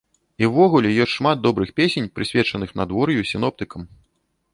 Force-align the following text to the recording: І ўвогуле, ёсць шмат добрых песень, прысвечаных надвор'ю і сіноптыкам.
І 0.43 0.47
ўвогуле, 0.51 0.89
ёсць 1.03 1.11
шмат 1.17 1.43
добрых 1.47 1.73
песень, 1.79 2.07
прысвечаных 2.15 2.73
надвор'ю 2.81 3.17
і 3.27 3.29
сіноптыкам. 3.33 3.81